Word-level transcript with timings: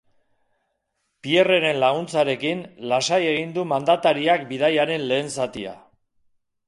Pierreren 1.25 1.81
laguntzarekin, 1.83 2.63
lasai 2.93 3.21
egin 3.33 3.53
du 3.59 3.67
mandatariak 3.75 4.49
bidaiaren 4.55 5.07
lehen 5.13 5.35
zatia. 5.37 5.77